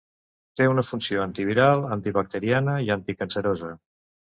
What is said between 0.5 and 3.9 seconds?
Té una funció antiviral, antibacteriana i anticancerosa.